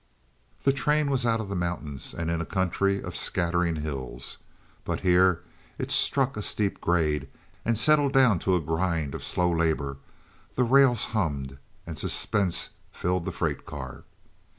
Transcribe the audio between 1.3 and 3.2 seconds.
of the mountains and in a country of